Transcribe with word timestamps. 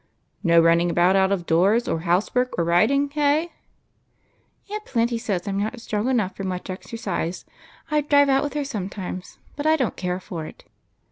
No 0.43 0.59
running 0.59 0.89
about 0.89 1.15
out 1.15 1.31
of 1.31 1.45
doors, 1.45 1.87
or 1.87 1.99
house 1.99 2.33
work, 2.33 2.57
or 2.57 2.63
riding, 2.63 3.07
hey?"" 3.11 3.51
Aunt 4.73 4.83
Plenty 4.83 5.19
says 5.19 5.47
I 5.47 5.49
'm 5.51 5.59
not 5.59 5.79
strong 5.79 6.09
enough 6.09 6.35
for 6.35 6.43
much 6.43 6.71
exercise. 6.71 7.45
I 7.91 8.01
drive 8.01 8.27
out 8.27 8.43
with 8.43 8.55
her 8.55 8.65
sometimes, 8.65 9.37
but 9.55 9.67
I 9.67 9.75
don't 9.75 9.95
care 9.95 10.19
for 10.19 10.47
it." 10.47 10.63